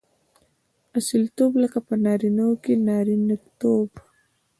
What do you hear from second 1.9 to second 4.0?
نارينه وو کښي نارينه توب.